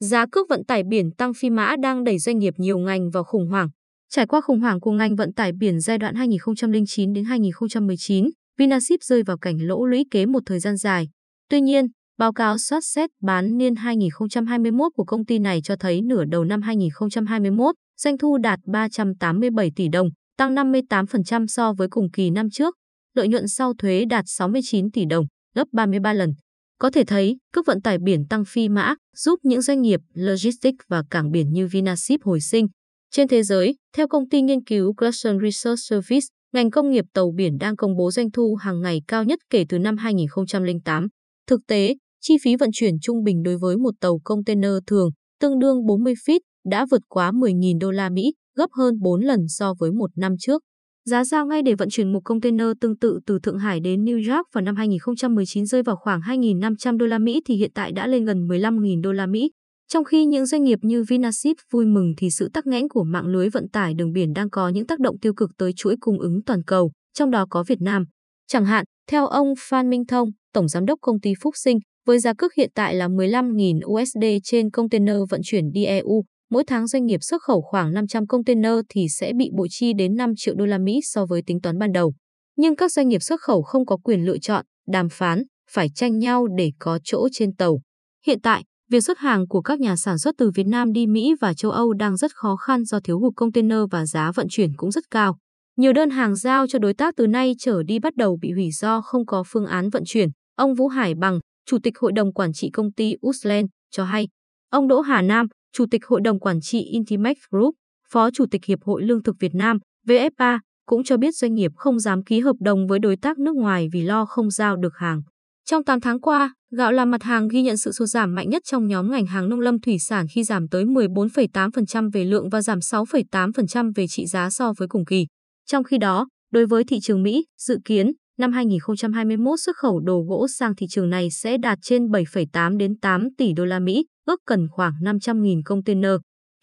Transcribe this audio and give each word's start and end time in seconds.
Giá 0.00 0.26
cước 0.32 0.48
vận 0.48 0.64
tải 0.64 0.82
biển 0.88 1.10
tăng 1.10 1.34
phi 1.34 1.50
mã 1.50 1.76
đang 1.82 2.04
đẩy 2.04 2.18
doanh 2.18 2.38
nghiệp 2.38 2.54
nhiều 2.56 2.78
ngành 2.78 3.10
vào 3.10 3.24
khủng 3.24 3.48
hoảng. 3.48 3.68
Trải 4.10 4.26
qua 4.26 4.40
khủng 4.40 4.60
hoảng 4.60 4.80
của 4.80 4.92
ngành 4.92 5.16
vận 5.16 5.32
tải 5.32 5.52
biển 5.52 5.80
giai 5.80 5.98
đoạn 5.98 6.14
2009 6.14 7.12
đến 7.12 7.24
2019, 7.24 8.30
Vinaship 8.58 9.02
rơi 9.02 9.22
vào 9.22 9.38
cảnh 9.38 9.56
lỗ 9.60 9.86
lũy 9.86 10.04
kế 10.10 10.26
một 10.26 10.40
thời 10.46 10.58
gian 10.58 10.76
dài. 10.76 11.08
Tuy 11.50 11.60
nhiên, 11.60 11.86
báo 12.18 12.32
cáo 12.32 12.58
soát 12.58 12.84
xét 12.84 13.10
bán 13.22 13.58
niên 13.58 13.74
2021 13.74 14.92
của 14.94 15.04
công 15.04 15.24
ty 15.24 15.38
này 15.38 15.60
cho 15.64 15.76
thấy 15.76 16.02
nửa 16.02 16.24
đầu 16.24 16.44
năm 16.44 16.62
2021, 16.62 17.74
doanh 18.00 18.18
thu 18.18 18.38
đạt 18.38 18.58
387 18.66 19.70
tỷ 19.76 19.88
đồng, 19.88 20.08
tăng 20.36 20.54
58% 20.54 21.46
so 21.46 21.72
với 21.72 21.88
cùng 21.90 22.10
kỳ 22.10 22.30
năm 22.30 22.50
trước. 22.50 22.74
Lợi 23.14 23.28
nhuận 23.28 23.48
sau 23.48 23.72
thuế 23.78 24.04
đạt 24.04 24.24
69 24.28 24.90
tỷ 24.90 25.04
đồng, 25.10 25.26
gấp 25.54 25.64
33 25.72 26.12
lần. 26.12 26.34
Có 26.80 26.90
thể 26.90 27.04
thấy, 27.04 27.36
cước 27.52 27.66
vận 27.66 27.80
tải 27.82 27.98
biển 27.98 28.26
tăng 28.30 28.44
phi 28.44 28.68
mã 28.68 28.94
giúp 29.16 29.40
những 29.42 29.62
doanh 29.62 29.82
nghiệp 29.82 30.00
logistics 30.14 30.84
và 30.88 31.02
cảng 31.10 31.30
biển 31.30 31.52
như 31.52 31.66
Vinaship 31.66 32.22
hồi 32.22 32.40
sinh. 32.40 32.66
Trên 33.10 33.28
thế 33.28 33.42
giới, 33.42 33.76
theo 33.96 34.08
công 34.08 34.28
ty 34.28 34.42
nghiên 34.42 34.64
cứu 34.64 34.94
Clarkson 34.94 35.38
Research 35.42 35.78
Service, 35.80 36.26
ngành 36.52 36.70
công 36.70 36.90
nghiệp 36.90 37.04
tàu 37.14 37.32
biển 37.36 37.58
đang 37.58 37.76
công 37.76 37.96
bố 37.96 38.10
doanh 38.10 38.30
thu 38.30 38.54
hàng 38.54 38.80
ngày 38.80 39.02
cao 39.08 39.24
nhất 39.24 39.38
kể 39.50 39.64
từ 39.68 39.78
năm 39.78 39.96
2008. 39.96 41.08
Thực 41.46 41.60
tế, 41.66 41.96
chi 42.20 42.36
phí 42.42 42.56
vận 42.56 42.70
chuyển 42.72 42.94
trung 43.02 43.24
bình 43.24 43.42
đối 43.42 43.58
với 43.58 43.76
một 43.76 43.94
tàu 44.00 44.20
container 44.24 44.72
thường, 44.86 45.10
tương 45.40 45.58
đương 45.58 45.86
40 45.86 46.14
feet, 46.26 46.40
đã 46.68 46.86
vượt 46.90 47.02
quá 47.08 47.30
10.000 47.30 47.78
đô 47.78 47.90
la 47.90 48.10
Mỹ, 48.10 48.32
gấp 48.56 48.70
hơn 48.72 48.94
4 49.00 49.20
lần 49.20 49.40
so 49.48 49.74
với 49.78 49.92
một 49.92 50.10
năm 50.16 50.34
trước. 50.38 50.62
Giá 51.08 51.24
giao 51.24 51.46
ngay 51.46 51.62
để 51.62 51.74
vận 51.74 51.88
chuyển 51.90 52.12
một 52.12 52.20
container 52.24 52.66
tương 52.80 52.96
tự 52.96 53.20
từ 53.26 53.38
Thượng 53.42 53.58
Hải 53.58 53.80
đến 53.80 54.04
New 54.04 54.34
York 54.34 54.46
vào 54.52 54.62
năm 54.62 54.76
2019 54.76 55.66
rơi 55.66 55.82
vào 55.82 55.96
khoảng 55.96 56.20
2.500 56.20 56.96
đô 56.96 57.06
la 57.06 57.18
Mỹ 57.18 57.40
thì 57.46 57.54
hiện 57.54 57.70
tại 57.74 57.92
đã 57.92 58.06
lên 58.06 58.24
gần 58.24 58.46
15.000 58.46 59.02
đô 59.02 59.12
la 59.12 59.26
Mỹ. 59.26 59.50
Trong 59.92 60.04
khi 60.04 60.24
những 60.24 60.46
doanh 60.46 60.64
nghiệp 60.64 60.78
như 60.82 61.04
Vinaship 61.08 61.56
vui 61.72 61.86
mừng 61.86 62.12
thì 62.18 62.30
sự 62.30 62.48
tắc 62.52 62.66
nghẽn 62.66 62.88
của 62.88 63.04
mạng 63.04 63.26
lưới 63.26 63.48
vận 63.48 63.68
tải 63.68 63.94
đường 63.94 64.12
biển 64.12 64.32
đang 64.32 64.50
có 64.50 64.68
những 64.68 64.86
tác 64.86 65.00
động 65.00 65.18
tiêu 65.18 65.34
cực 65.34 65.50
tới 65.58 65.72
chuỗi 65.76 65.96
cung 66.00 66.20
ứng 66.20 66.42
toàn 66.46 66.62
cầu, 66.66 66.92
trong 67.14 67.30
đó 67.30 67.46
có 67.50 67.64
Việt 67.68 67.80
Nam. 67.80 68.04
Chẳng 68.46 68.64
hạn, 68.64 68.84
theo 69.10 69.26
ông 69.26 69.48
Phan 69.58 69.90
Minh 69.90 70.06
Thông, 70.06 70.28
Tổng 70.52 70.68
Giám 70.68 70.86
đốc 70.86 70.98
công 71.02 71.20
ty 71.20 71.32
Phúc 71.42 71.54
Sinh, 71.56 71.78
với 72.06 72.18
giá 72.18 72.32
cước 72.38 72.54
hiện 72.54 72.70
tại 72.74 72.94
là 72.94 73.08
15.000 73.08 73.80
USD 73.86 74.24
trên 74.44 74.70
container 74.70 75.16
vận 75.30 75.40
chuyển 75.44 75.64
đi 75.72 75.84
EU, 75.84 76.24
mỗi 76.50 76.64
tháng 76.66 76.86
doanh 76.86 77.06
nghiệp 77.06 77.22
xuất 77.22 77.42
khẩu 77.42 77.62
khoảng 77.62 77.92
500 77.92 78.26
container 78.26 78.72
thì 78.88 79.06
sẽ 79.08 79.32
bị 79.38 79.50
bội 79.56 79.68
chi 79.70 79.92
đến 79.98 80.16
5 80.16 80.32
triệu 80.36 80.54
đô 80.54 80.66
la 80.66 80.78
Mỹ 80.78 81.00
so 81.02 81.26
với 81.26 81.42
tính 81.46 81.60
toán 81.60 81.78
ban 81.78 81.92
đầu. 81.92 82.14
Nhưng 82.56 82.76
các 82.76 82.92
doanh 82.92 83.08
nghiệp 83.08 83.22
xuất 83.22 83.40
khẩu 83.40 83.62
không 83.62 83.86
có 83.86 83.96
quyền 83.96 84.24
lựa 84.24 84.38
chọn, 84.38 84.64
đàm 84.88 85.08
phán, 85.08 85.42
phải 85.70 85.88
tranh 85.94 86.18
nhau 86.18 86.46
để 86.56 86.72
có 86.78 86.98
chỗ 87.04 87.28
trên 87.32 87.54
tàu. 87.56 87.80
Hiện 88.26 88.40
tại, 88.40 88.64
việc 88.90 89.00
xuất 89.00 89.18
hàng 89.18 89.48
của 89.48 89.60
các 89.60 89.80
nhà 89.80 89.96
sản 89.96 90.18
xuất 90.18 90.34
từ 90.38 90.50
Việt 90.54 90.66
Nam 90.66 90.92
đi 90.92 91.06
Mỹ 91.06 91.34
và 91.40 91.54
châu 91.54 91.70
Âu 91.70 91.92
đang 91.92 92.16
rất 92.16 92.30
khó 92.34 92.56
khăn 92.56 92.84
do 92.84 93.00
thiếu 93.00 93.18
hụt 93.20 93.32
container 93.36 93.78
và 93.90 94.06
giá 94.06 94.32
vận 94.32 94.46
chuyển 94.50 94.76
cũng 94.76 94.90
rất 94.90 95.04
cao. 95.10 95.38
Nhiều 95.76 95.92
đơn 95.92 96.10
hàng 96.10 96.36
giao 96.36 96.66
cho 96.66 96.78
đối 96.78 96.94
tác 96.94 97.14
từ 97.16 97.26
nay 97.26 97.54
trở 97.58 97.82
đi 97.82 97.98
bắt 97.98 98.16
đầu 98.16 98.38
bị 98.40 98.52
hủy 98.52 98.70
do 98.70 99.00
không 99.00 99.26
có 99.26 99.44
phương 99.46 99.66
án 99.66 99.90
vận 99.90 100.02
chuyển. 100.06 100.28
Ông 100.56 100.74
Vũ 100.74 100.88
Hải 100.88 101.14
Bằng, 101.14 101.40
Chủ 101.66 101.78
tịch 101.82 101.98
Hội 101.98 102.12
đồng 102.12 102.32
Quản 102.32 102.52
trị 102.52 102.70
công 102.72 102.92
ty 102.92 103.14
Usland, 103.26 103.66
cho 103.90 104.04
hay. 104.04 104.28
Ông 104.70 104.88
Đỗ 104.88 105.00
Hà 105.00 105.22
Nam, 105.22 105.46
Chủ 105.72 105.84
tịch 105.90 106.06
Hội 106.06 106.20
đồng 106.20 106.40
Quản 106.40 106.60
trị 106.60 106.82
Intimax 106.82 107.36
Group, 107.50 107.74
Phó 108.08 108.30
Chủ 108.30 108.44
tịch 108.50 108.64
Hiệp 108.64 108.78
hội 108.82 109.02
Lương 109.02 109.22
thực 109.22 109.36
Việt 109.40 109.54
Nam, 109.54 109.78
VFA, 110.06 110.58
cũng 110.86 111.04
cho 111.04 111.16
biết 111.16 111.34
doanh 111.34 111.54
nghiệp 111.54 111.70
không 111.76 111.98
dám 111.98 112.24
ký 112.24 112.40
hợp 112.40 112.56
đồng 112.60 112.86
với 112.86 112.98
đối 112.98 113.16
tác 113.16 113.38
nước 113.38 113.56
ngoài 113.56 113.88
vì 113.92 114.02
lo 114.02 114.24
không 114.24 114.50
giao 114.50 114.76
được 114.76 114.96
hàng. 114.96 115.22
Trong 115.64 115.84
8 115.84 116.00
tháng 116.00 116.20
qua, 116.20 116.54
gạo 116.70 116.92
là 116.92 117.04
mặt 117.04 117.22
hàng 117.22 117.48
ghi 117.48 117.62
nhận 117.62 117.76
sự 117.76 117.92
sụt 117.92 118.08
giảm 118.08 118.34
mạnh 118.34 118.50
nhất 118.50 118.62
trong 118.64 118.86
nhóm 118.86 119.10
ngành 119.10 119.26
hàng 119.26 119.48
nông 119.48 119.60
lâm 119.60 119.80
thủy 119.80 119.98
sản 119.98 120.26
khi 120.34 120.44
giảm 120.44 120.68
tới 120.68 120.84
14,8% 120.84 122.10
về 122.12 122.24
lượng 122.24 122.48
và 122.48 122.62
giảm 122.62 122.78
6,8% 122.78 123.92
về 123.94 124.06
trị 124.08 124.26
giá 124.26 124.50
so 124.50 124.72
với 124.78 124.88
cùng 124.88 125.04
kỳ. 125.04 125.26
Trong 125.66 125.84
khi 125.84 125.98
đó, 125.98 126.28
đối 126.52 126.66
với 126.66 126.84
thị 126.84 127.00
trường 127.00 127.22
Mỹ, 127.22 127.44
dự 127.58 127.78
kiến 127.84 128.12
năm 128.38 128.52
2021 128.52 129.60
xuất 129.60 129.76
khẩu 129.76 130.00
đồ 130.00 130.20
gỗ 130.28 130.46
sang 130.48 130.76
thị 130.76 130.86
trường 130.90 131.10
này 131.10 131.30
sẽ 131.30 131.58
đạt 131.58 131.78
trên 131.82 132.06
7,8 132.06 132.76
đến 132.76 132.98
8 132.98 133.28
tỷ 133.38 133.52
đô 133.52 133.64
la 133.64 133.78
Mỹ, 133.78 134.06
ước 134.28 134.40
cần 134.46 134.68
khoảng 134.68 134.92
500.000 135.02 135.62
container. 135.64 136.12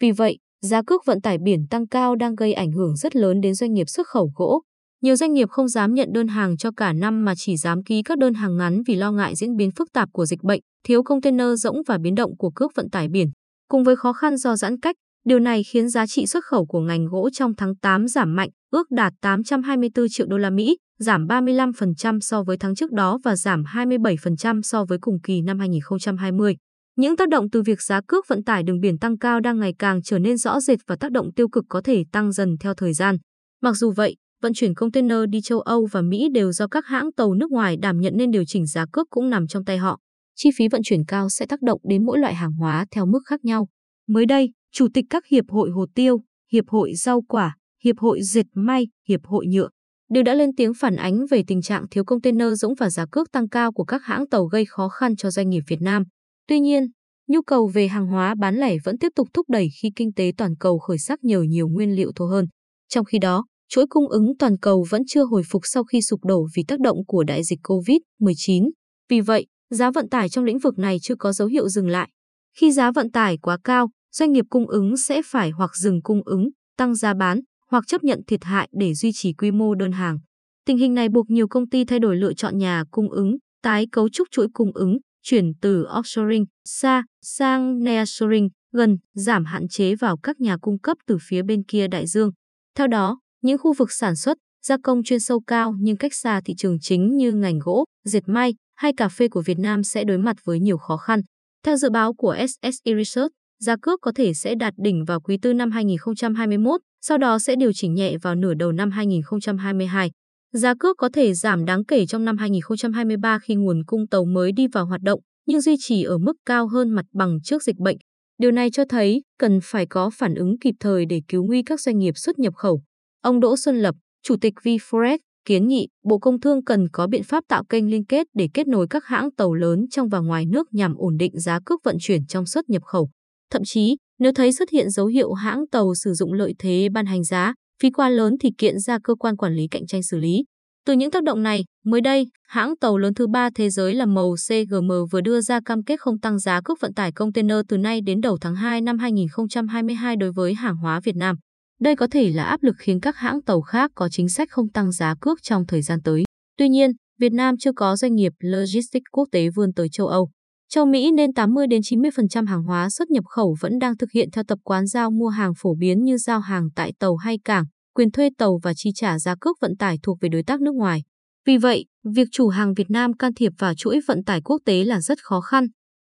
Vì 0.00 0.10
vậy, 0.10 0.38
giá 0.62 0.82
cước 0.86 1.06
vận 1.06 1.20
tải 1.20 1.38
biển 1.38 1.66
tăng 1.70 1.88
cao 1.88 2.16
đang 2.16 2.34
gây 2.34 2.52
ảnh 2.52 2.72
hưởng 2.72 2.96
rất 2.96 3.16
lớn 3.16 3.40
đến 3.40 3.54
doanh 3.54 3.72
nghiệp 3.72 3.88
xuất 3.88 4.06
khẩu 4.06 4.30
gỗ. 4.34 4.62
Nhiều 5.02 5.16
doanh 5.16 5.32
nghiệp 5.32 5.48
không 5.48 5.68
dám 5.68 5.94
nhận 5.94 6.08
đơn 6.12 6.28
hàng 6.28 6.56
cho 6.56 6.70
cả 6.76 6.92
năm 6.92 7.24
mà 7.24 7.34
chỉ 7.36 7.56
dám 7.56 7.82
ký 7.84 8.02
các 8.02 8.18
đơn 8.18 8.34
hàng 8.34 8.56
ngắn 8.56 8.82
vì 8.86 8.94
lo 8.94 9.12
ngại 9.12 9.34
diễn 9.34 9.56
biến 9.56 9.70
phức 9.70 9.92
tạp 9.92 10.08
của 10.12 10.26
dịch 10.26 10.42
bệnh, 10.42 10.60
thiếu 10.84 11.02
container 11.02 11.46
rỗng 11.56 11.76
và 11.86 11.98
biến 11.98 12.14
động 12.14 12.36
của 12.36 12.50
cước 12.50 12.72
vận 12.74 12.90
tải 12.90 13.08
biển. 13.08 13.30
Cùng 13.68 13.84
với 13.84 13.96
khó 13.96 14.12
khăn 14.12 14.36
do 14.36 14.56
giãn 14.56 14.80
cách, 14.80 14.96
điều 15.24 15.38
này 15.38 15.62
khiến 15.64 15.88
giá 15.88 16.06
trị 16.06 16.26
xuất 16.26 16.44
khẩu 16.44 16.66
của 16.66 16.80
ngành 16.80 17.06
gỗ 17.06 17.30
trong 17.32 17.54
tháng 17.56 17.76
8 17.76 18.08
giảm 18.08 18.36
mạnh, 18.36 18.48
ước 18.70 18.90
đạt 18.90 19.12
824 19.20 20.06
triệu 20.10 20.26
đô 20.26 20.38
la 20.38 20.50
Mỹ, 20.50 20.76
giảm 20.98 21.26
35% 21.26 22.20
so 22.20 22.42
với 22.42 22.56
tháng 22.56 22.74
trước 22.74 22.92
đó 22.92 23.18
và 23.24 23.36
giảm 23.36 23.62
27% 23.62 24.62
so 24.62 24.84
với 24.84 24.98
cùng 25.00 25.20
kỳ 25.20 25.42
năm 25.42 25.58
2020. 25.58 26.56
Những 26.96 27.16
tác 27.16 27.28
động 27.28 27.50
từ 27.50 27.62
việc 27.62 27.82
giá 27.82 28.00
cước 28.08 28.28
vận 28.28 28.44
tải 28.44 28.62
đường 28.62 28.80
biển 28.80 28.98
tăng 28.98 29.18
cao 29.18 29.40
đang 29.40 29.60
ngày 29.60 29.74
càng 29.78 30.02
trở 30.02 30.18
nên 30.18 30.36
rõ 30.36 30.60
rệt 30.60 30.78
và 30.86 30.96
tác 30.96 31.12
động 31.12 31.32
tiêu 31.32 31.48
cực 31.48 31.64
có 31.68 31.80
thể 31.84 32.04
tăng 32.12 32.32
dần 32.32 32.56
theo 32.60 32.74
thời 32.74 32.92
gian. 32.92 33.16
Mặc 33.62 33.72
dù 33.72 33.92
vậy, 33.92 34.16
vận 34.42 34.52
chuyển 34.54 34.74
container 34.74 35.18
đi 35.28 35.40
châu 35.40 35.60
Âu 35.60 35.86
và 35.92 36.02
Mỹ 36.02 36.28
đều 36.34 36.52
do 36.52 36.66
các 36.68 36.86
hãng 36.86 37.12
tàu 37.12 37.34
nước 37.34 37.50
ngoài 37.50 37.76
đảm 37.76 38.00
nhận 38.00 38.12
nên 38.16 38.30
điều 38.30 38.44
chỉnh 38.46 38.66
giá 38.66 38.86
cước 38.92 39.10
cũng 39.10 39.30
nằm 39.30 39.46
trong 39.46 39.64
tay 39.64 39.78
họ. 39.78 40.00
Chi 40.36 40.50
phí 40.56 40.68
vận 40.68 40.80
chuyển 40.84 41.04
cao 41.04 41.28
sẽ 41.28 41.46
tác 41.46 41.62
động 41.62 41.80
đến 41.88 42.06
mỗi 42.06 42.18
loại 42.18 42.34
hàng 42.34 42.52
hóa 42.52 42.86
theo 42.90 43.06
mức 43.06 43.20
khác 43.26 43.44
nhau. 43.44 43.68
Mới 44.08 44.26
đây, 44.26 44.50
Chủ 44.72 44.88
tịch 44.94 45.04
các 45.10 45.26
hiệp 45.26 45.44
hội 45.48 45.70
hồ 45.70 45.86
tiêu, 45.94 46.22
hiệp 46.52 46.68
hội 46.68 46.94
rau 46.94 47.20
quả, 47.20 47.56
hiệp 47.84 47.98
hội 47.98 48.22
dệt 48.22 48.46
may, 48.54 48.86
hiệp 49.08 49.20
hội 49.24 49.46
nhựa 49.46 49.68
đều 50.10 50.22
đã 50.22 50.34
lên 50.34 50.50
tiếng 50.56 50.74
phản 50.74 50.96
ánh 50.96 51.26
về 51.30 51.42
tình 51.46 51.62
trạng 51.62 51.88
thiếu 51.90 52.04
container 52.04 52.48
rỗng 52.54 52.74
và 52.74 52.90
giá 52.90 53.06
cước 53.10 53.32
tăng 53.32 53.48
cao 53.48 53.72
của 53.72 53.84
các 53.84 54.04
hãng 54.04 54.28
tàu 54.28 54.44
gây 54.44 54.64
khó 54.64 54.88
khăn 54.88 55.16
cho 55.16 55.30
doanh 55.30 55.50
nghiệp 55.50 55.62
Việt 55.68 55.82
Nam. 55.82 56.04
Tuy 56.48 56.60
nhiên, 56.60 56.86
nhu 57.28 57.42
cầu 57.42 57.70
về 57.74 57.88
hàng 57.88 58.06
hóa 58.06 58.34
bán 58.40 58.56
lẻ 58.56 58.76
vẫn 58.84 58.98
tiếp 58.98 59.08
tục 59.14 59.28
thúc 59.34 59.46
đẩy 59.50 59.68
khi 59.82 59.90
kinh 59.96 60.12
tế 60.12 60.32
toàn 60.36 60.56
cầu 60.60 60.78
khởi 60.78 60.98
sắc 60.98 61.24
nhờ 61.24 61.42
nhiều 61.42 61.68
nguyên 61.68 61.96
liệu 61.96 62.12
thô 62.16 62.26
hơn. 62.26 62.46
Trong 62.88 63.04
khi 63.04 63.18
đó, 63.18 63.44
chuỗi 63.68 63.86
cung 63.86 64.08
ứng 64.08 64.36
toàn 64.38 64.58
cầu 64.58 64.86
vẫn 64.90 65.02
chưa 65.06 65.24
hồi 65.24 65.42
phục 65.50 65.62
sau 65.64 65.84
khi 65.84 66.02
sụp 66.02 66.24
đổ 66.24 66.46
vì 66.56 66.64
tác 66.68 66.80
động 66.80 66.98
của 67.06 67.24
đại 67.24 67.44
dịch 67.44 67.58
COVID-19. 67.62 68.70
Vì 69.08 69.20
vậy, 69.20 69.46
giá 69.70 69.90
vận 69.90 70.08
tải 70.08 70.28
trong 70.28 70.44
lĩnh 70.44 70.58
vực 70.58 70.78
này 70.78 70.98
chưa 71.02 71.14
có 71.18 71.32
dấu 71.32 71.48
hiệu 71.48 71.68
dừng 71.68 71.88
lại. 71.88 72.10
Khi 72.58 72.72
giá 72.72 72.92
vận 72.92 73.10
tải 73.10 73.38
quá 73.38 73.58
cao, 73.64 73.88
doanh 74.12 74.32
nghiệp 74.32 74.44
cung 74.50 74.66
ứng 74.66 74.96
sẽ 74.96 75.22
phải 75.26 75.50
hoặc 75.50 75.70
dừng 75.76 76.02
cung 76.02 76.20
ứng, 76.24 76.48
tăng 76.76 76.94
giá 76.94 77.14
bán, 77.14 77.40
hoặc 77.70 77.84
chấp 77.86 78.04
nhận 78.04 78.20
thiệt 78.26 78.44
hại 78.44 78.68
để 78.72 78.94
duy 78.94 79.10
trì 79.14 79.32
quy 79.32 79.50
mô 79.50 79.74
đơn 79.74 79.92
hàng. 79.92 80.18
Tình 80.66 80.78
hình 80.78 80.94
này 80.94 81.08
buộc 81.08 81.30
nhiều 81.30 81.48
công 81.48 81.68
ty 81.68 81.84
thay 81.84 81.98
đổi 81.98 82.16
lựa 82.16 82.34
chọn 82.34 82.58
nhà 82.58 82.84
cung 82.90 83.10
ứng, 83.10 83.36
tái 83.62 83.86
cấu 83.92 84.08
trúc 84.08 84.28
chuỗi 84.30 84.46
cung 84.52 84.72
ứng, 84.74 84.98
chuyển 85.28 85.52
từ 85.60 85.84
offshoring 85.84 86.44
xa 86.64 87.04
sang 87.22 87.84
nearshoring 87.84 88.48
gần, 88.72 88.98
giảm 89.14 89.44
hạn 89.44 89.68
chế 89.68 89.94
vào 89.94 90.16
các 90.16 90.40
nhà 90.40 90.56
cung 90.60 90.78
cấp 90.78 90.96
từ 91.06 91.18
phía 91.28 91.42
bên 91.42 91.62
kia 91.62 91.88
đại 91.88 92.06
dương. 92.06 92.30
Theo 92.74 92.86
đó, 92.86 93.18
những 93.42 93.58
khu 93.58 93.72
vực 93.72 93.92
sản 93.92 94.16
xuất, 94.16 94.38
gia 94.66 94.76
công 94.82 95.02
chuyên 95.02 95.20
sâu 95.20 95.40
cao 95.40 95.74
nhưng 95.80 95.96
cách 95.96 96.14
xa 96.14 96.40
thị 96.44 96.54
trường 96.58 96.78
chính 96.80 97.16
như 97.16 97.32
ngành 97.32 97.58
gỗ, 97.58 97.84
dệt 98.04 98.22
may 98.26 98.54
hay 98.74 98.92
cà 98.96 99.08
phê 99.08 99.28
của 99.28 99.42
Việt 99.46 99.58
Nam 99.58 99.84
sẽ 99.84 100.04
đối 100.04 100.18
mặt 100.18 100.36
với 100.44 100.60
nhiều 100.60 100.78
khó 100.78 100.96
khăn. 100.96 101.20
Theo 101.64 101.76
dự 101.76 101.90
báo 101.90 102.14
của 102.14 102.36
SSE 102.48 102.94
Research, 102.96 103.32
giá 103.60 103.76
cước 103.82 104.00
có 104.00 104.12
thể 104.14 104.34
sẽ 104.34 104.54
đạt 104.54 104.74
đỉnh 104.76 105.04
vào 105.04 105.20
quý 105.20 105.38
tư 105.42 105.52
năm 105.52 105.70
2021, 105.70 106.80
sau 107.00 107.18
đó 107.18 107.38
sẽ 107.38 107.56
điều 107.56 107.72
chỉnh 107.72 107.94
nhẹ 107.94 108.16
vào 108.18 108.34
nửa 108.34 108.54
đầu 108.54 108.72
năm 108.72 108.90
2022. 108.90 110.10
Giá 110.52 110.74
cước 110.80 110.96
có 110.96 111.08
thể 111.12 111.34
giảm 111.34 111.64
đáng 111.64 111.84
kể 111.84 112.06
trong 112.06 112.24
năm 112.24 112.36
2023 112.36 113.38
khi 113.38 113.54
nguồn 113.54 113.84
cung 113.86 114.06
tàu 114.06 114.24
mới 114.24 114.52
đi 114.52 114.66
vào 114.66 114.86
hoạt 114.86 115.00
động, 115.02 115.20
nhưng 115.46 115.60
duy 115.60 115.76
trì 115.78 116.02
ở 116.02 116.18
mức 116.18 116.32
cao 116.46 116.68
hơn 116.68 116.90
mặt 116.90 117.04
bằng 117.12 117.38
trước 117.44 117.62
dịch 117.62 117.76
bệnh. 117.76 117.96
Điều 118.38 118.50
này 118.50 118.70
cho 118.70 118.84
thấy 118.88 119.22
cần 119.38 119.58
phải 119.62 119.86
có 119.86 120.10
phản 120.10 120.34
ứng 120.34 120.58
kịp 120.58 120.74
thời 120.80 121.06
để 121.06 121.20
cứu 121.28 121.44
nguy 121.44 121.62
các 121.62 121.80
doanh 121.80 121.98
nghiệp 121.98 122.12
xuất 122.16 122.38
nhập 122.38 122.54
khẩu. 122.54 122.82
Ông 123.22 123.40
Đỗ 123.40 123.56
Xuân 123.56 123.78
Lập, 123.78 123.94
Chủ 124.22 124.36
tịch 124.40 124.54
VForex, 124.62 125.18
kiến 125.44 125.68
nghị 125.68 125.88
Bộ 126.04 126.18
Công 126.18 126.40
Thương 126.40 126.64
cần 126.64 126.88
có 126.92 127.06
biện 127.06 127.22
pháp 127.22 127.44
tạo 127.48 127.64
kênh 127.64 127.90
liên 127.90 128.04
kết 128.04 128.26
để 128.34 128.48
kết 128.54 128.66
nối 128.66 128.86
các 128.90 129.04
hãng 129.04 129.30
tàu 129.36 129.54
lớn 129.54 129.86
trong 129.90 130.08
và 130.08 130.18
ngoài 130.18 130.46
nước 130.46 130.74
nhằm 130.74 130.94
ổn 130.96 131.16
định 131.16 131.40
giá 131.40 131.60
cước 131.66 131.80
vận 131.84 131.96
chuyển 132.00 132.26
trong 132.26 132.46
xuất 132.46 132.70
nhập 132.70 132.82
khẩu. 132.82 133.10
Thậm 133.50 133.62
chí, 133.64 133.96
nếu 134.18 134.32
thấy 134.32 134.52
xuất 134.52 134.70
hiện 134.70 134.90
dấu 134.90 135.06
hiệu 135.06 135.32
hãng 135.32 135.68
tàu 135.72 135.94
sử 135.94 136.12
dụng 136.14 136.32
lợi 136.32 136.54
thế 136.58 136.88
ban 136.92 137.06
hành 137.06 137.24
giá, 137.24 137.54
phí 137.82 137.90
quá 137.90 138.08
lớn 138.08 138.34
thì 138.40 138.50
kiện 138.58 138.78
ra 138.78 138.98
cơ 139.04 139.14
quan 139.14 139.36
quản 139.36 139.54
lý 139.54 139.68
cạnh 139.70 139.86
tranh 139.86 140.02
xử 140.02 140.16
lý. 140.18 140.44
Từ 140.86 140.92
những 140.92 141.10
tác 141.10 141.22
động 141.22 141.42
này, 141.42 141.64
mới 141.84 142.00
đây, 142.00 142.26
hãng 142.48 142.76
tàu 142.76 142.98
lớn 142.98 143.14
thứ 143.14 143.26
ba 143.26 143.50
thế 143.54 143.70
giới 143.70 143.94
là 143.94 144.06
màu 144.06 144.34
CGM 144.48 144.90
vừa 145.10 145.20
đưa 145.20 145.40
ra 145.40 145.60
cam 145.64 145.82
kết 145.82 146.00
không 146.00 146.20
tăng 146.20 146.38
giá 146.38 146.60
cước 146.64 146.80
vận 146.80 146.94
tải 146.94 147.12
container 147.12 147.56
từ 147.68 147.78
nay 147.78 148.00
đến 148.00 148.20
đầu 148.20 148.38
tháng 148.40 148.54
2 148.54 148.80
năm 148.80 148.98
2022 148.98 150.16
đối 150.16 150.32
với 150.32 150.54
hàng 150.54 150.76
hóa 150.76 151.00
Việt 151.04 151.16
Nam. 151.16 151.36
Đây 151.80 151.96
có 151.96 152.06
thể 152.10 152.30
là 152.32 152.44
áp 152.44 152.62
lực 152.62 152.74
khiến 152.78 153.00
các 153.00 153.16
hãng 153.16 153.42
tàu 153.42 153.60
khác 153.60 153.90
có 153.94 154.08
chính 154.08 154.28
sách 154.28 154.48
không 154.50 154.68
tăng 154.68 154.92
giá 154.92 155.14
cước 155.20 155.42
trong 155.42 155.66
thời 155.66 155.82
gian 155.82 156.02
tới. 156.04 156.22
Tuy 156.58 156.68
nhiên, 156.68 156.90
Việt 157.18 157.32
Nam 157.32 157.54
chưa 157.58 157.72
có 157.76 157.96
doanh 157.96 158.14
nghiệp 158.14 158.32
logistics 158.40 159.10
quốc 159.12 159.28
tế 159.32 159.48
vươn 159.56 159.72
tới 159.72 159.88
châu 159.92 160.06
Âu. 160.06 160.30
Châu 160.68 160.86
Mỹ 160.86 161.10
nên 161.10 161.32
80 161.32 161.66
đến 161.66 161.80
90% 161.80 162.46
hàng 162.46 162.62
hóa 162.62 162.90
xuất 162.90 163.10
nhập 163.10 163.24
khẩu 163.24 163.56
vẫn 163.60 163.78
đang 163.78 163.96
thực 163.96 164.10
hiện 164.12 164.30
theo 164.30 164.44
tập 164.48 164.58
quán 164.64 164.86
giao 164.86 165.10
mua 165.10 165.28
hàng 165.28 165.52
phổ 165.56 165.74
biến 165.74 166.04
như 166.04 166.16
giao 166.16 166.40
hàng 166.40 166.68
tại 166.76 166.92
tàu 166.98 167.16
hay 167.16 167.38
cảng, 167.44 167.64
quyền 167.94 168.10
thuê 168.10 168.30
tàu 168.38 168.58
và 168.62 168.72
chi 168.76 168.90
trả 168.94 169.18
giá 169.18 169.34
cước 169.40 169.56
vận 169.60 169.76
tải 169.76 169.98
thuộc 170.02 170.18
về 170.20 170.28
đối 170.28 170.42
tác 170.42 170.60
nước 170.60 170.74
ngoài. 170.74 171.02
Vì 171.46 171.56
vậy, 171.56 171.84
việc 172.14 172.28
chủ 172.32 172.48
hàng 172.48 172.74
Việt 172.74 172.90
Nam 172.90 173.12
can 173.12 173.34
thiệp 173.34 173.52
vào 173.58 173.74
chuỗi 173.74 174.00
vận 174.08 174.24
tải 174.24 174.40
quốc 174.40 174.60
tế 174.64 174.84
là 174.84 175.00
rất 175.00 175.18
khó 175.22 175.40
khăn. 175.40 175.66